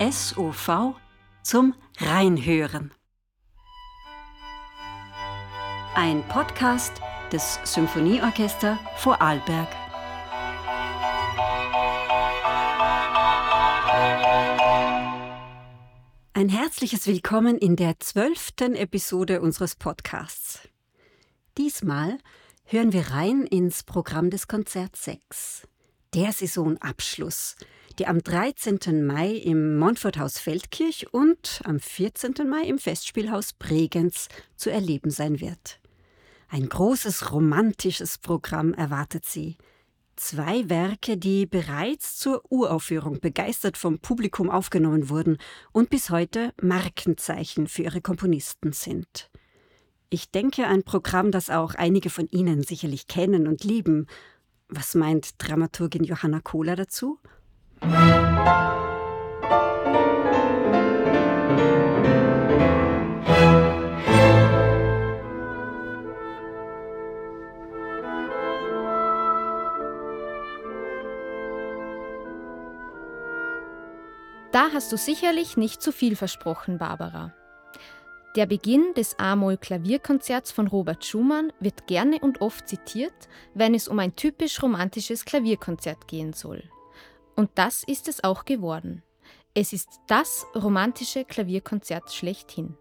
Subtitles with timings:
[0.00, 0.96] SOV
[1.44, 2.92] zum Reinhören.
[5.94, 9.68] Ein Podcast des Symphonieorchester Vorarlberg.
[16.32, 20.68] Ein herzliches Willkommen in der zwölften Episode unseres Podcasts.
[21.56, 22.18] Diesmal
[22.64, 25.68] hören wir rein ins Programm des Konzerts 6,
[26.14, 27.54] der Saisonabschluss,
[27.98, 29.04] der am 13.
[29.04, 32.34] Mai im Montforthaus Feldkirch und am 14.
[32.48, 35.80] Mai im Festspielhaus Bregenz zu erleben sein wird.
[36.48, 39.56] Ein großes romantisches Programm erwartet sie.
[40.16, 45.38] Zwei Werke, die bereits zur Uraufführung begeistert vom Publikum aufgenommen wurden
[45.72, 49.30] und bis heute Markenzeichen für ihre Komponisten sind.
[50.10, 54.06] Ich denke ein Programm, das auch einige von Ihnen sicherlich kennen und lieben.
[54.68, 57.18] Was meint Dramaturgin Johanna Kohler dazu?
[57.84, 57.90] Da
[74.72, 77.34] hast du sicherlich nicht zu viel versprochen, Barbara.
[78.34, 83.12] Der Beginn des A-Moll-Klavierkonzerts von Robert Schumann wird gerne und oft zitiert,
[83.52, 86.62] wenn es um ein typisch romantisches Klavierkonzert gehen soll.
[87.36, 89.02] Und das ist es auch geworden.
[89.54, 92.76] Es ist das romantische Klavierkonzert schlechthin.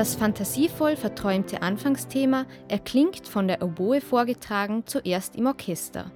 [0.00, 6.10] Das fantasievoll verträumte Anfangsthema erklingt von der Oboe vorgetragen zuerst im Orchester.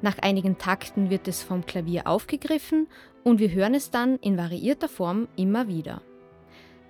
[0.00, 2.86] Nach einigen Takten wird es vom Klavier aufgegriffen
[3.24, 6.02] und wir hören es dann in variierter Form immer wieder.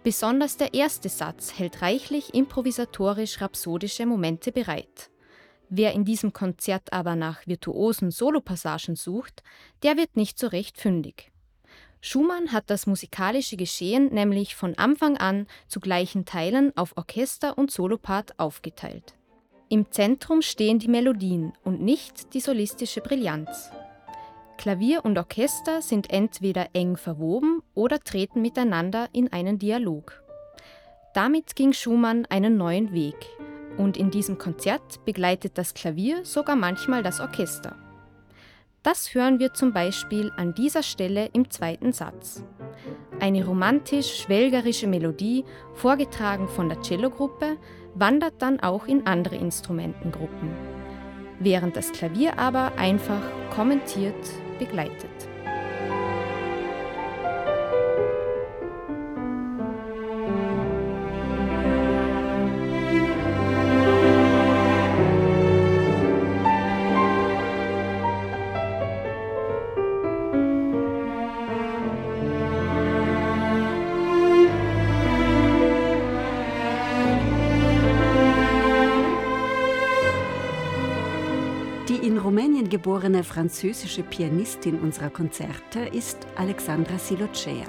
[0.03, 5.09] Besonders der erste Satz hält reichlich improvisatorisch-rhapsodische Momente bereit.
[5.71, 9.43] Wer in diesem Konzert aber nach virtuosen Solopassagen sucht,
[9.83, 11.33] der wird nicht so recht fündig.
[12.01, 17.71] Schumann hat das musikalische Geschehen nämlich von Anfang an zu gleichen Teilen auf Orchester und
[17.71, 19.15] Solopart aufgeteilt.
[19.69, 23.71] Im Zentrum stehen die Melodien und nicht die solistische Brillanz.
[24.57, 30.23] Klavier und Orchester sind entweder eng verwoben oder treten miteinander in einen Dialog.
[31.15, 33.17] Damit ging Schumann einen neuen Weg
[33.77, 37.77] und in diesem Konzert begleitet das Klavier sogar manchmal das Orchester.
[38.87, 42.45] Das hören wir zum Beispiel an dieser Stelle im zweiten Satz.
[43.19, 47.57] Eine romantisch-schwelgerische Melodie, vorgetragen von der Cellogruppe,
[47.97, 50.51] wandert dann auch in andere Instrumentengruppen,
[51.41, 54.15] während das Klavier aber einfach kommentiert
[54.61, 55.26] begleitet.
[82.87, 87.67] Geborene französische Pianistin unserer Konzerte ist Alexandra Silocea.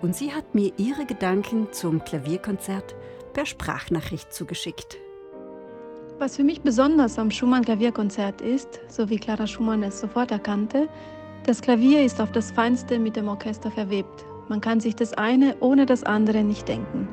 [0.00, 2.94] Und sie hat mir ihre Gedanken zum Klavierkonzert
[3.32, 4.96] per Sprachnachricht zugeschickt.
[6.20, 10.88] Was für mich besonders am Schumann-Klavierkonzert ist, so wie Clara Schumann es sofort erkannte,
[11.44, 14.24] das Klavier ist auf das Feinste mit dem Orchester verwebt.
[14.48, 17.08] Man kann sich das eine ohne das andere nicht denken.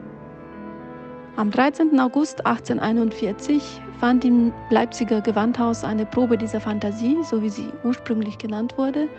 [1.38, 2.00] Am 13.
[2.00, 3.62] August 1841
[4.00, 9.10] fand im Leipziger Gewandhaus eine Probe dieser Fantasie, so wie sie ursprünglich genannt wurde,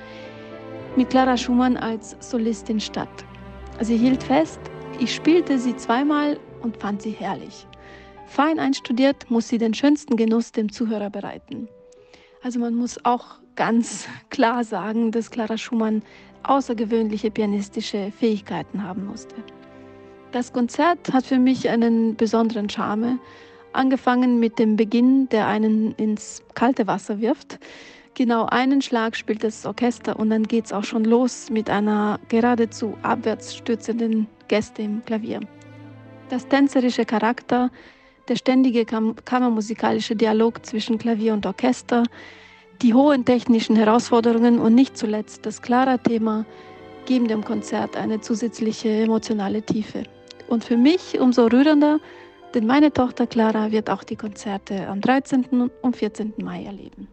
[0.97, 3.27] mit Clara Schumann als Solistin statt.
[3.83, 4.59] Sie hielt fest,
[4.99, 7.67] ich spielte sie zweimal und fand sie herrlich.
[8.25, 11.69] Fein einstudiert muss sie den schönsten Genuss dem Zuhörer bereiten.
[12.43, 13.27] Also man muss auch
[13.57, 16.03] ganz klar sagen, dass Clara Schumann
[16.45, 19.35] außergewöhnliche pianistische Fähigkeiten haben musste.
[20.37, 23.19] Das Konzert hat für mich einen besonderen Charme,
[23.73, 27.59] angefangen mit dem Beginn, der einen ins kalte Wasser wirft.
[28.13, 32.21] Genau einen Schlag spielt das Orchester und dann geht es auch schon los mit einer
[32.29, 35.41] geradezu abwärts stürzenden Gäste im Klavier.
[36.29, 37.71] Das tänzerische Charakter,
[38.29, 42.03] der ständige kam kammermusikalische Dialog zwischen Klavier und Orchester,
[42.83, 46.45] die hohen technischen Herausforderungen und nicht zuletzt das klare Thema
[47.07, 50.03] geben dem Konzert eine zusätzliche emotionale Tiefe.
[50.49, 51.99] Und für mich umso rührender,
[52.55, 55.71] Denn meine Tochter Clara wird auch die Konzerte am 13.
[55.83, 56.33] und 14.
[56.39, 57.07] Mai erleben.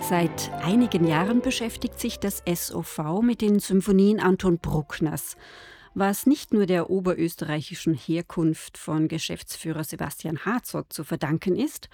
[0.00, 5.36] Seit einigen Jahren beschäftigt sich das SOV mit den Symphonien Anton Bruckners,
[5.96, 11.88] was nicht nur der oberösterreichischen Herkunft von Geschäftsführer Sebastian Herzog zu verdanken ist,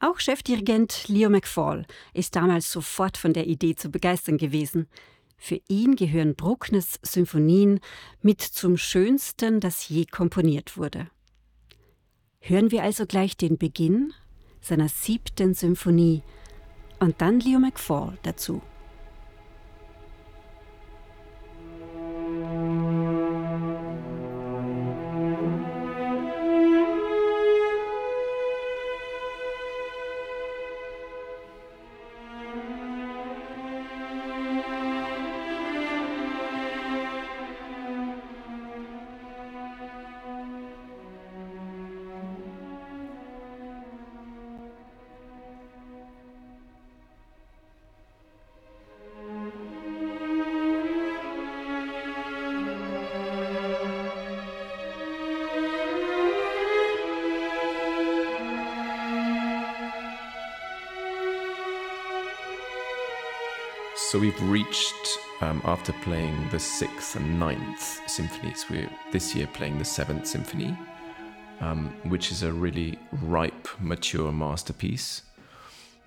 [0.00, 1.84] auch Chefdirigent Leo McFall
[2.14, 4.88] ist damals sofort von der Idee zu begeistern gewesen.
[5.36, 7.80] Für ihn gehören Bruckners Symphonien
[8.22, 11.10] mit zum schönsten, das je komponiert wurde.
[12.40, 14.14] Hören wir also gleich den Beginn
[14.60, 16.22] seiner siebten Symphonie–
[17.00, 18.60] und dann Leo McFall dazu.
[64.18, 69.78] So we've reached, um, after playing the sixth and ninth symphonies, we're this year playing
[69.78, 70.76] the seventh symphony,
[71.60, 75.22] um, which is a really ripe, mature masterpiece.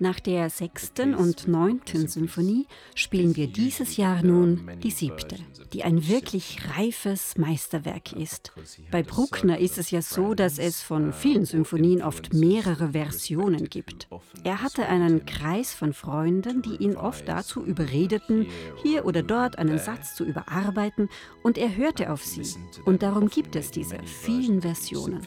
[0.02, 2.66] Nach der sechsten und neunten Symphonie
[2.96, 5.36] spielen wir dieses Jahr nun die siebte,
[5.72, 8.50] die ein wirklich reifes Meisterwerk ist.
[8.90, 14.08] Bei Bruckner ist es ja so, dass es von vielen Symphonien oft mehrere Versionen gibt.
[14.42, 18.48] Er hatte einen Kreis von Freunden, die ihn oft dazu überredeten,
[18.82, 21.10] hier oder dort einen Satz zu überarbeiten,
[21.44, 22.42] und er hörte auf sie.
[22.84, 25.24] Und darum gibt es diese vielen Versionen.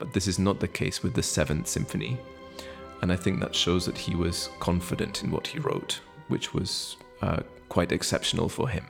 [0.00, 2.18] But this is not the case with the seventh symphony.
[3.00, 6.96] And I think that shows that he was confident in what he wrote, which was
[7.22, 8.84] uh, quite exceptional for him.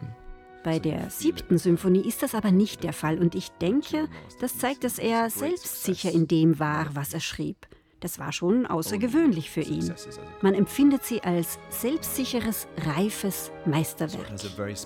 [0.63, 4.09] Bei der siebten Symphonie ist das aber nicht der Fall und ich denke,
[4.41, 7.67] das zeigt, dass er selbstsicher in dem war, was er schrieb.
[8.01, 9.93] Das war schon außergewöhnlich für ihn.
[10.41, 14.33] Man empfindet sie als selbstsicheres, reifes Meisterwerk.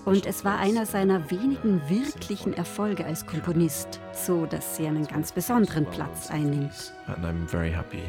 [0.04, 5.30] Und es war einer seiner wenigen wirklichen Erfolge als Komponist, so dass sie einen ganz
[5.30, 6.92] besonderen Platz einnimmt.
[7.06, 8.02] And I'm very happy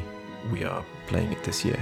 [0.52, 1.78] we are playing it this year.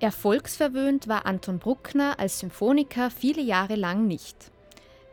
[0.00, 4.36] Erfolgsverwöhnt war Anton Bruckner als Symphoniker viele Jahre lang nicht.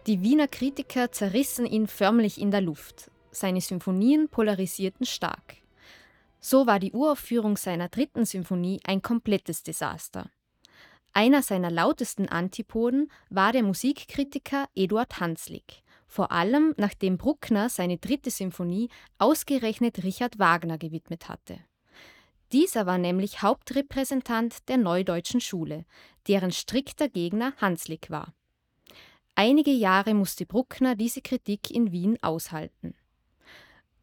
[0.05, 3.09] Die Wiener Kritiker zerrissen ihn förmlich in der Luft.
[3.31, 5.57] Seine Symphonien polarisierten stark.
[6.39, 10.29] So war die Uraufführung seiner dritten Symphonie ein komplettes Desaster.
[11.13, 18.31] Einer seiner lautesten Antipoden war der Musikkritiker Eduard Hanslick, vor allem nachdem Bruckner seine dritte
[18.31, 21.59] Symphonie ausgerechnet Richard Wagner gewidmet hatte.
[22.51, 25.85] Dieser war nämlich Hauptrepräsentant der Neudeutschen Schule,
[26.27, 28.33] deren strikter Gegner Hanslick war.
[29.35, 32.95] Einige Jahre musste Bruckner diese Kritik in Wien aushalten.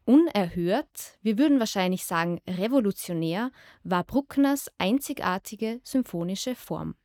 [0.09, 3.51] Unerhört, wir würden wahrscheinlich sagen revolutionär,
[3.83, 6.95] war Bruckners einzigartige symphonische Form.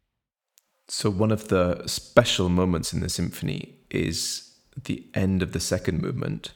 [0.90, 6.00] So one of the special moments in the symphony is the end of the second
[6.00, 6.54] movement,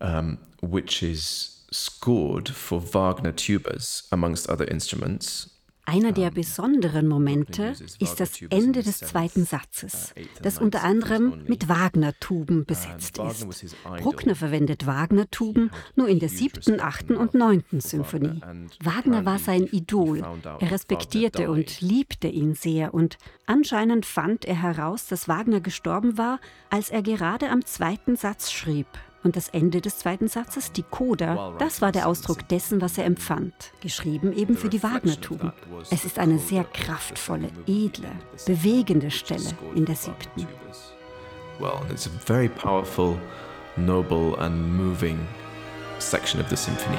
[0.00, 5.55] um, which is scored for Wagner tubas, amongst other instruments.
[5.86, 10.12] Einer der besonderen Momente ist das Ende des zweiten Satzes,
[10.42, 13.76] das unter anderem mit Wagner-Tuben besetzt ist.
[13.98, 18.40] Bruckner verwendet Wagner-Tuben nur in der siebten, achten und neunten Symphonie.
[18.82, 20.22] Wagner war sein Idol.
[20.58, 23.16] Er respektierte und liebte ihn sehr und
[23.46, 28.88] anscheinend fand er heraus, dass Wagner gestorben war, als er gerade am zweiten Satz schrieb.
[29.26, 33.06] Und das Ende des zweiten Satzes, die Coda, das war der Ausdruck dessen, was er
[33.06, 35.52] empfand, geschrieben eben für die Wagner-Tuben.
[35.90, 38.12] Es ist eine sehr kraftvolle, edle,
[38.46, 40.46] bewegende Stelle in der siebten.
[41.58, 43.18] Well, it's a very powerful,
[43.76, 45.18] noble and moving
[45.98, 46.98] section of the symphony.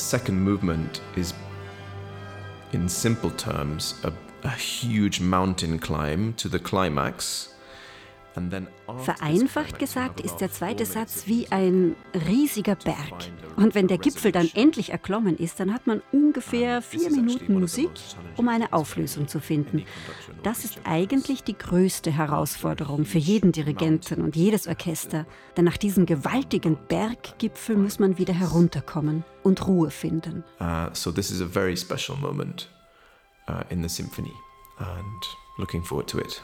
[0.00, 1.34] Second movement is,
[2.72, 4.12] in simple terms, a,
[4.44, 7.54] a huge mountain climb to the climax.
[9.04, 11.96] Vereinfacht gesagt ist der zweite Satz wie ein
[12.28, 13.30] riesiger Berg.
[13.56, 17.90] Und wenn der Gipfel dann endlich erklommen ist, dann hat man ungefähr vier Minuten Musik,
[18.36, 19.84] um eine Auflösung zu finden.
[20.42, 25.26] Das ist eigentlich die größte Herausforderung für jeden Dirigenten und jedes Orchester.
[25.56, 30.44] Denn nach diesem gewaltigen Berggipfel muss man wieder herunterkommen und Ruhe finden.
[30.60, 32.68] Uh, so this is a very special moment
[33.48, 34.32] uh, in the symphony
[34.78, 36.42] and looking forward to it.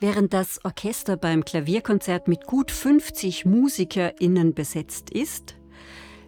[0.00, 5.56] Während das Orchester beim Klavierkonzert mit gut 50 MusikerInnen besetzt ist,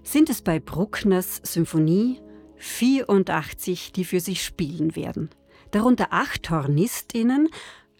[0.03, 2.21] sind es bei Bruckners Symphonie
[2.57, 5.31] 84, die für sich spielen werden.
[5.71, 7.49] Darunter acht HornistInnen,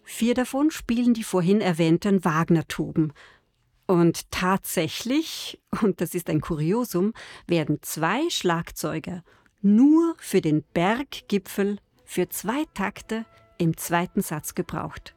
[0.03, 3.13] vier davon spielen die vorhin erwähnten Wagner-Tuben.
[3.87, 7.13] Und tatsächlich, und das ist ein Kuriosum,
[7.47, 9.23] werden zwei Schlagzeuger
[9.61, 13.25] nur für den Berggipfel für zwei Takte
[13.57, 15.15] im zweiten Satz gebraucht.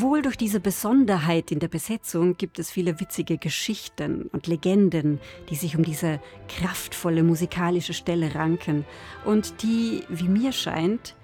[0.00, 5.20] Wohl durch diese Besonderheit in der Besetzung gibt es viele witzige Geschichten und Legenden,
[5.50, 8.84] die sich um diese kraftvolle musikalische Stelle ranken
[9.24, 11.14] und die, wie mir scheint,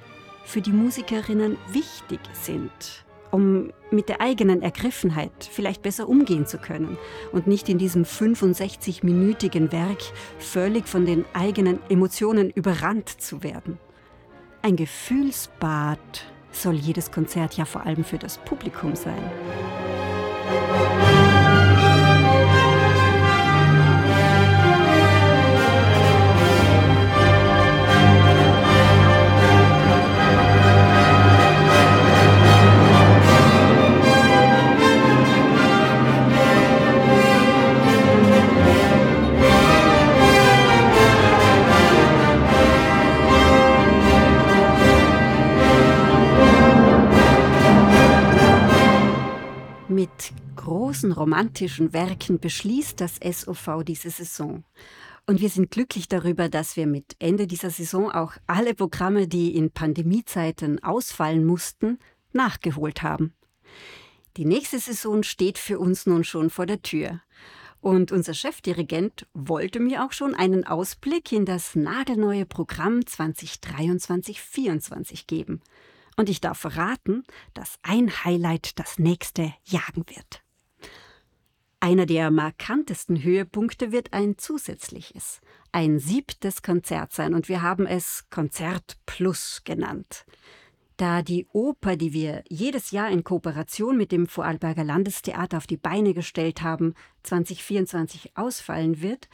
[0.45, 2.71] für die Musikerinnen wichtig sind,
[3.33, 6.97] um mit der eigenen Ergriffenheit vielleicht besser umgehen zu können
[7.33, 10.01] und nicht in diesem 65-minütigen Werk
[10.39, 13.81] völlig von den eigenen Emotionen überrannt zu werden.
[14.63, 15.99] Ein Gefühlsbad
[16.53, 19.23] soll jedes Konzert ja vor allem für das Publikum sein.
[49.91, 54.63] Mit großen romantischen Werken beschließt das SOV diese Saison.
[55.27, 59.57] Und wir sind glücklich darüber, dass wir mit Ende dieser Saison auch alle Programme, die
[59.57, 61.99] in Pandemiezeiten ausfallen mussten,
[62.33, 63.35] nachgeholt haben.
[64.37, 67.21] Die nächste Saison steht für uns nun schon vor der Tür.
[67.81, 75.61] Und unser Chefdirigent wollte mir auch schon einen Ausblick in das nagelneue Programm 2023-24 geben.
[76.17, 77.25] Und ich darf verraten,
[77.55, 80.43] dass ein Highlight das nächste jagen wird.
[81.83, 85.41] Einer der markantesten Höhepunkte wird ein zusätzliches,
[85.73, 90.27] ein siebtes Konzert sein und wir haben es Konzert Plus genannt.
[90.99, 95.79] Da die Oper, die wir jedes Jahr in Kooperation mit dem Vorarlberger Landestheater auf die
[95.79, 99.31] Beine gestellt haben, 2024 ausfallen wird,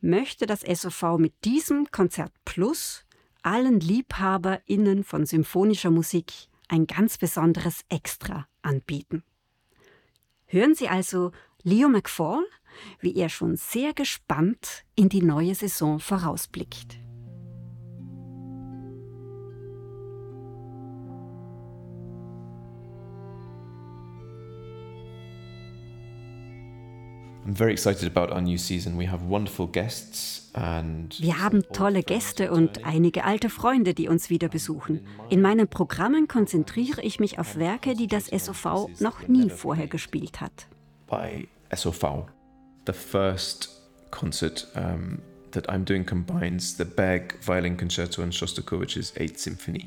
[0.00, 3.04] möchte das SOV mit diesem Konzert Plus
[3.42, 6.32] allen LiebhaberInnen von symphonischer Musik
[6.68, 9.24] ein ganz besonderes Extra anbieten.
[10.46, 11.32] Hören Sie also
[11.62, 12.44] Leo McFall,
[13.00, 16.98] wie er schon sehr gespannt in die neue Saison vorausblickt.
[31.18, 35.06] Wir haben tolle Gäste und einige alte Freunde, die uns wieder besuchen.
[35.28, 40.40] In meinen Programmen konzentriere ich mich auf Werke, die das SOV noch nie vorher gespielt
[40.40, 40.66] hat.
[41.08, 42.26] By SOV.
[42.86, 43.68] The first
[44.10, 45.20] concert um,
[45.52, 49.86] that I'm doing combines the Berg Violin Concerto and Shostakovich's Eighth Symphony.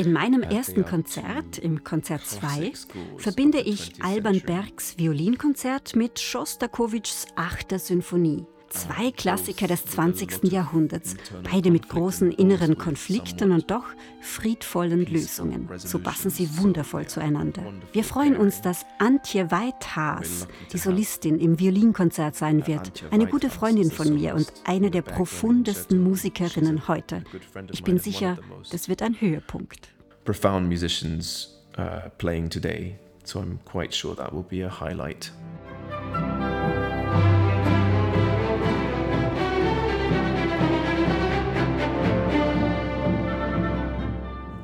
[0.00, 2.72] In meinem ersten Konzert, im Konzert 2,
[3.18, 8.46] verbinde ich Alban Bergs Violinkonzert mit Schostakowitschs Achter Symphonie.
[8.70, 10.44] Zwei Klassiker des 20.
[10.44, 13.84] Jahrhunderts, beide mit großen inneren Konflikten und doch
[14.20, 15.68] friedvollen Lösungen.
[15.76, 17.64] So passen sie wundervoll zueinander.
[17.92, 23.04] Wir freuen uns, dass Antje Weithaas die Solistin im Violinkonzert sein wird.
[23.10, 27.24] Eine gute Freundin von mir und eine der profundesten Musikerinnen heute.
[27.72, 28.38] Ich bin sicher,
[28.70, 29.88] das wird ein Höhepunkt.
[30.24, 35.32] Profound musicians uh, playing today, so I'm quite sure that will be a highlight.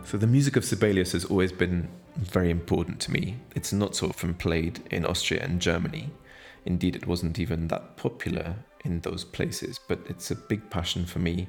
[0.06, 3.38] So the music of Sibelius has always been very important to me.
[3.56, 6.10] It's not so often played in Austria and Germany.
[6.64, 11.18] Indeed, it wasn't even that popular in those places, but it's a big passion for
[11.18, 11.48] me.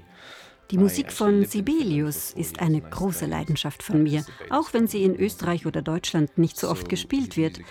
[0.71, 5.67] Die Musik von Sibelius ist eine große Leidenschaft von mir, auch wenn sie in Österreich
[5.67, 7.61] oder Deutschland nicht so oft gespielt wird.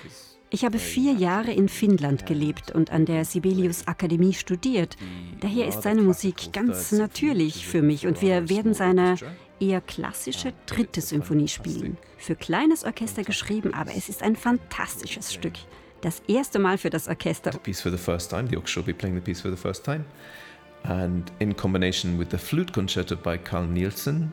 [0.51, 4.97] Ich habe vier Jahre in Finnland gelebt und an der Sibelius Akademie studiert.
[5.41, 9.17] Daher ist seine Musik ganz natürlich für mich und wir werden seine
[9.61, 11.97] eher klassische dritte Symphonie spielen.
[12.19, 15.55] Für kleines Orchester geschrieben, aber es ist ein fantastisches Stück.
[16.01, 17.53] Das erste Mal für das Orchester.
[17.53, 18.49] The piece for the first time.
[18.49, 20.05] The orchestra will be playing the piece for the first time.
[20.85, 24.33] And in combination with the flute concerto by Carl Nielsen,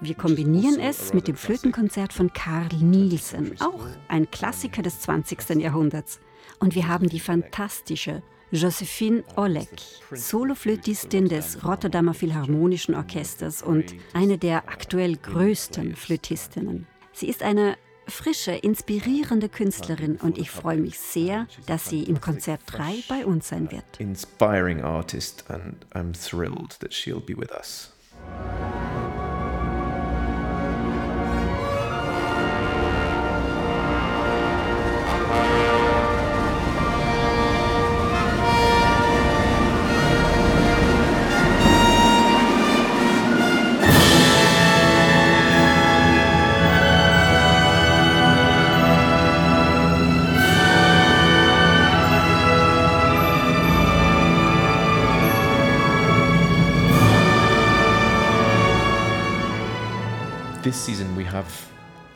[0.00, 5.56] wir kombinieren es mit dem Flötenkonzert von Carl Nielsen, auch ein Klassiker des 20.
[5.56, 6.20] Jahrhunderts.
[6.60, 9.68] Und wir haben die fantastische Josephine Oleg,
[10.10, 16.86] Soloflötistin des Rotterdamer Philharmonischen Orchesters und eine der aktuell größten Flötistinnen.
[17.12, 17.76] Sie ist eine
[18.06, 23.48] frische, inspirierende Künstlerin und ich freue mich sehr, dass sie im Konzert 3 bei uns
[23.48, 23.84] sein wird.
[23.98, 27.92] Inspiring artist and I'm thrilled that she'll be with us.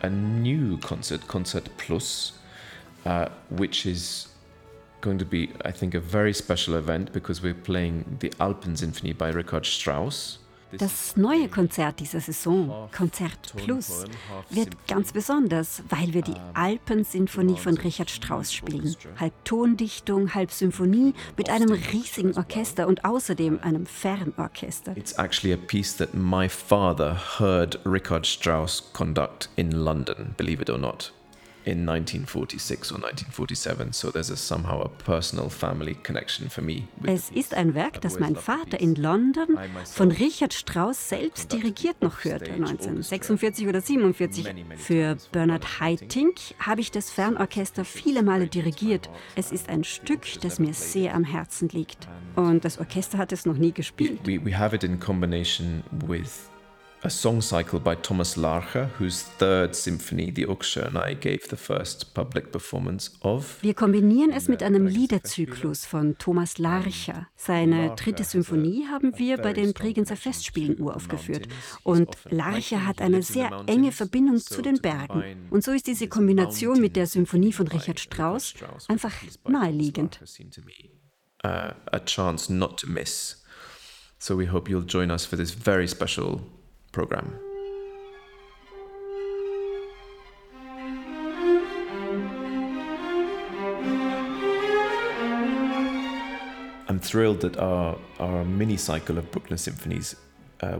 [0.02, 2.32] A new concert, Concert Plus,
[3.06, 4.28] uh, which is
[5.00, 9.12] going to be, I think, a very special event because we're playing the Alpen Symphony
[9.12, 10.38] by Richard Strauss.
[10.78, 14.04] Das neue Konzert dieser Saison, Konzert Plus,
[14.50, 18.94] wird ganz besonders, weil wir die Alpensinfonie von Richard Strauss spielen.
[19.18, 24.96] Halb Tondichtung, halb Symphonie mit einem riesigen Orchester und außerdem einem Fernorchester.
[24.96, 30.70] It's actually a piece that my father heard Richard Strauss conduct in London, believe it
[30.70, 31.12] or not.
[31.64, 36.88] In 1946 or 1947, so there's a, somehow a personal family connection for me.
[37.04, 42.24] Es ist ein Werk, das mein Vater in London von Richard Strauss selbst dirigiert noch
[42.24, 44.54] hörte, 1946 oder 47.
[44.76, 49.10] Für Bernard Haitink habe ich das Fernorchester viele Male dirigiert.
[49.36, 52.08] Es ist ein Stück, das mir sehr am Herzen liegt.
[52.34, 54.20] Und das Orchester hat es noch nie gespielt.
[54.24, 56.51] We, we have it in combination with
[57.04, 62.14] a song cycle by Thomas Larcher, whose third symphony, the and I gave the first
[62.14, 63.58] public performance of.
[63.60, 67.26] Wir kombinieren es mit einem Liederzyklus von Thomas Larcher.
[67.34, 71.48] Seine dritte Symphonie haben wir bei den Bregenzer Festspielen uraufgeführt.
[71.82, 75.48] Und Larcher hat eine sehr enge Verbindung zu den Bergen.
[75.50, 78.54] Und so ist diese Kombination mit der Symphonie von Richard Strauss
[78.86, 79.12] einfach
[79.48, 80.20] naheliegend.
[81.44, 83.42] Uh, a chance not to miss.
[84.20, 86.40] So we hope you'll join us for this very special
[86.92, 87.32] program.
[96.88, 100.16] I'm thrilled that our, our mini cycle of Bruckner symphonies
[100.62, 100.78] uh,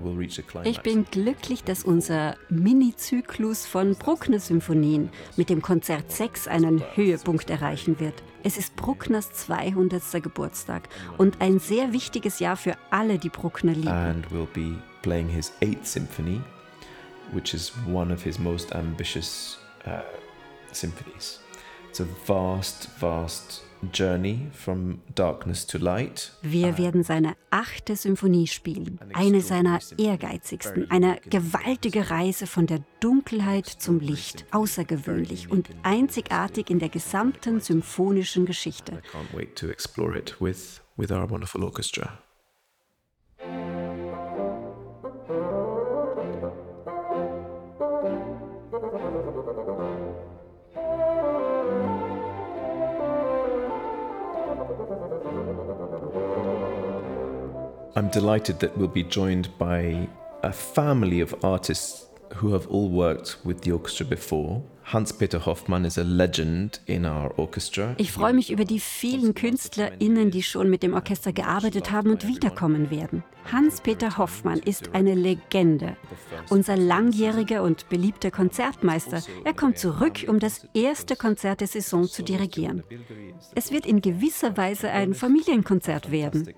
[0.64, 7.98] ich bin glücklich, dass unser Mini-Zyklus von Bruckner-Symphonien mit dem Konzert 6 einen Höhepunkt erreichen
[7.98, 8.14] wird.
[8.44, 10.22] Es ist Bruckners 200.
[10.22, 13.88] Geburtstag und ein sehr wichtiges Jahr für alle, die Bruckner lieben.
[15.02, 16.40] Playing his Eighth Symphony,
[17.32, 20.02] which is one of his most ambitious uh,
[20.72, 21.40] symphonies.
[21.88, 26.32] It's a vast, vast journey from darkness to light.
[26.42, 33.66] Wir werden seine achte Symphonie spielen, eine seiner ehrgeizigsten, eine gewaltige Reise von der Dunkelheit
[33.66, 38.92] zum Licht, außergewöhnlich und einzigartig in der gesamten symphonischen Geschichte.
[38.92, 42.18] I can't wait to explore it with, with our wonderful orchestra.
[57.94, 60.08] I'm delighted that we'll be joined by
[60.42, 64.62] a family of artists who have all worked with the orchestra before.
[64.84, 67.94] Hans-Peter Hoffmann is a legend in our orchestra.
[67.98, 72.26] Ich freue mich über die vielen KünstlerInnen, die schon mit dem Orchester gearbeitet haben und
[72.26, 73.24] wiederkommen werden.
[73.50, 75.96] Hans-Peter Hoffmann ist eine Legende.
[76.48, 79.22] Unser langjähriger und beliebter Konzertmeister.
[79.44, 82.82] Er kommt zurück, um das erste Konzert der Saison zu dirigieren.
[83.54, 86.54] Es wird in gewisser Weise ein Familienkonzert werden.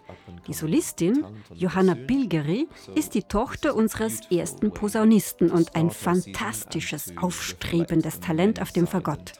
[0.46, 8.60] Die Solistin, Johanna Bilgeri, ist die Tochter unseres ersten Posaunisten und ein fantastisches, aufstrebendes Talent
[8.60, 9.32] auf dem Fagott.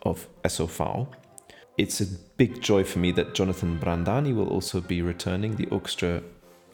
[0.00, 1.06] Of SOV.
[1.76, 2.06] It's a
[2.36, 5.56] big joy for me that Jonathan Brandani will also be returning.
[5.56, 6.22] The orchestra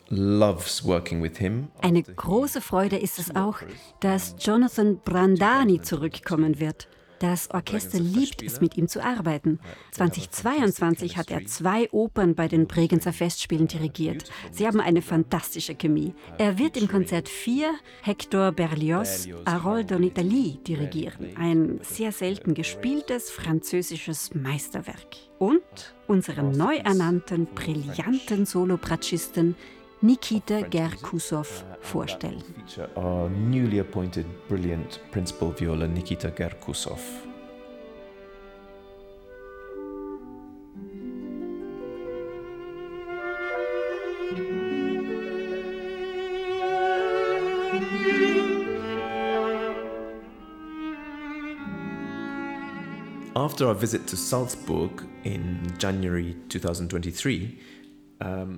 [0.08, 1.68] loves working with him.
[1.82, 3.58] Eine große Freude ist es auch,
[4.00, 6.88] dass Jonathan Brandani zurückkommen wird.
[7.24, 9.58] Das Orchester liebt es, mit ihm zu arbeiten.
[9.92, 14.30] 2022 hat er zwei Opern bei den Bregenzer Festspielen dirigiert.
[14.52, 16.12] Sie haben eine fantastische Chemie.
[16.36, 21.34] Er wird im Konzert 4 Hector Berlioz Harold en Italie dirigieren.
[21.38, 25.16] Ein sehr selten gespieltes französisches Meisterwerk.
[25.38, 29.56] Und unseren neu ernannten, brillanten Solobratschisten
[30.04, 32.42] Nikita Gerkusov uh, vorstellen.
[32.94, 37.00] Our newly appointed brilliant principal viola Nikita Gerkusov.
[53.34, 57.58] After our visit to Salzburg in January 2023,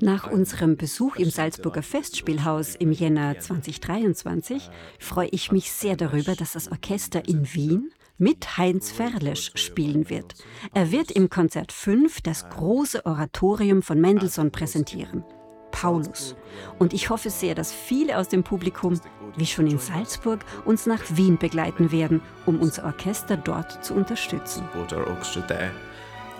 [0.01, 6.53] nach unserem Besuch im Salzburger Festspielhaus im Jänner 2023 freue ich mich sehr darüber, dass
[6.53, 10.35] das Orchester in Wien mit Heinz Ferlesch spielen wird.
[10.73, 15.25] Er wird im Konzert 5 das große Oratorium von Mendelssohn präsentieren.
[15.71, 16.35] Paulus.
[16.79, 18.99] Und ich hoffe sehr, dass viele aus dem Publikum,
[19.37, 24.67] wie schon in Salzburg, uns nach Wien begleiten werden, um unser Orchester dort zu unterstützen.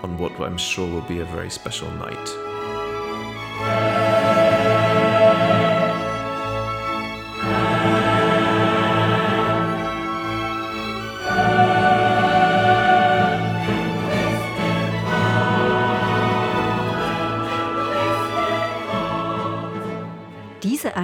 [0.03, 2.56] On what I'm sure will be a very special night.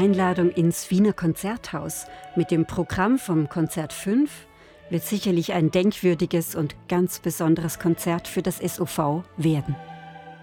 [0.03, 4.49] Einladung ins Wiener Konzerthaus mit dem Programm vom Konzert 5
[4.91, 9.77] wird sicherlich ein denkwürdiges und ganz besonderes Konzert für das SOV werden.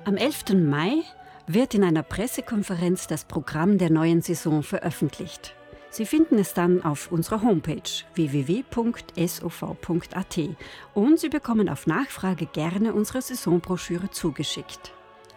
[0.06, 0.54] Am 11.
[0.54, 1.02] Mai
[1.46, 5.56] wird in einer Pressekonferenz das Programm der neuen Saison veröffentlicht.
[5.90, 7.82] Sie finden es dann auf unserer Homepage
[8.16, 8.80] www.sov.at
[10.94, 14.94] und Sie bekommen auf Nachfrage gerne unsere Saisonbroschüre zugeschickt.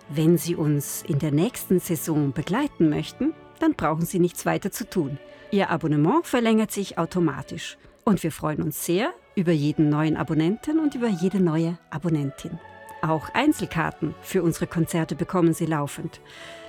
[0.09, 4.89] Wenn Sie uns in der nächsten Saison begleiten möchten, dann brauchen Sie nichts weiter zu
[4.89, 5.19] tun.
[5.53, 10.95] Ihr Abonnement verlängert sich automatisch und wir freuen uns sehr über jeden neuen Abonnenten und
[10.95, 12.59] über jede neue Abonnentin.
[13.03, 16.21] Auch Einzelkarten für unsere Konzerte bekommen Sie laufend.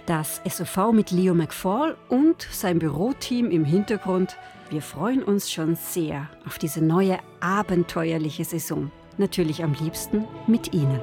[0.06, 4.38] Das SOV mit Leo McFall und sein Büroteam im Hintergrund.
[4.70, 8.92] Wir freuen uns schon sehr auf diese neue abenteuerliche Saison.
[9.18, 11.00] Natürlich am liebsten mit Ihnen.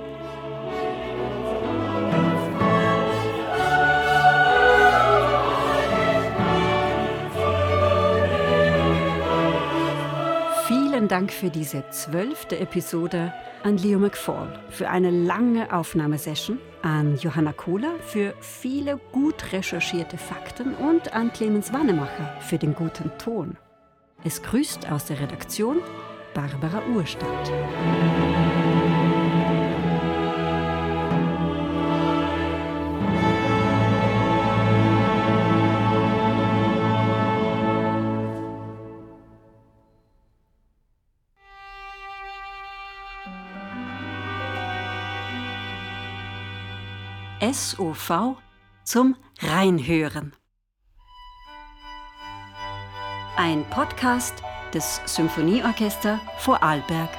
[11.11, 17.97] Dank für diese zwölfte Episode an Leo McFall für eine lange Aufnahmesession, an Johanna Kohler
[17.99, 23.57] für viele gut recherchierte Fakten und an Clemens Wannemacher für den guten Ton.
[24.23, 25.79] Es grüßt aus der Redaktion
[26.33, 27.51] Barbara Urstadt.
[47.53, 48.37] SOV
[48.85, 50.33] zum Reinhören.
[53.37, 54.35] Ein Podcast
[54.73, 57.11] des Symphonieorchester Vorarlberg